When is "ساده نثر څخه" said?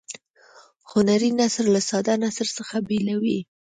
1.89-2.75